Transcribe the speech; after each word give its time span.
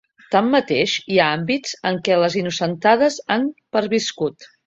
Tanmateix, 0.35 0.93
hi 1.11 1.19
ha 1.23 1.27
àmbits 1.33 1.75
en 1.91 2.01
què 2.09 2.17
les 2.23 2.39
innocentades 2.43 3.21
han 3.37 3.47
perviscut. 3.77 4.51